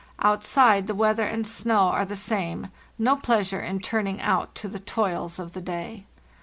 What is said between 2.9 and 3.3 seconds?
no